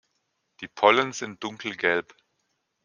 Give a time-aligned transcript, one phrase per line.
[0.61, 2.15] Die Pollen sind dunkelgelb.